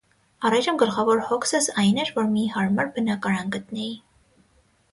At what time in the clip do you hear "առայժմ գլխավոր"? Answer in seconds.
0.47-1.19